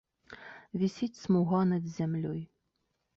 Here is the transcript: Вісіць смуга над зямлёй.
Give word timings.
Вісіць 0.83 1.19
смуга 1.23 1.59
над 1.73 1.83
зямлёй. 1.99 2.41